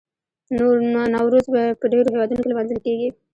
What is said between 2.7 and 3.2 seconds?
کیږي.